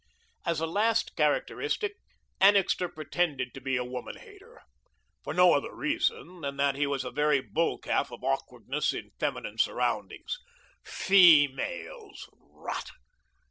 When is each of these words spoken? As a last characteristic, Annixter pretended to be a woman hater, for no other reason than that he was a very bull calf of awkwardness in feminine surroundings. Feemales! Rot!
As 0.47 0.59
a 0.59 0.65
last 0.65 1.15
characteristic, 1.15 1.93
Annixter 2.39 2.89
pretended 2.89 3.53
to 3.53 3.61
be 3.61 3.77
a 3.77 3.83
woman 3.85 4.15
hater, 4.17 4.63
for 5.23 5.31
no 5.31 5.53
other 5.53 5.75
reason 5.75 6.41
than 6.41 6.57
that 6.57 6.73
he 6.73 6.87
was 6.87 7.03
a 7.05 7.11
very 7.11 7.39
bull 7.39 7.77
calf 7.77 8.11
of 8.11 8.23
awkwardness 8.23 8.93
in 8.93 9.11
feminine 9.19 9.59
surroundings. 9.59 10.39
Feemales! 10.83 12.27
Rot! 12.49 12.89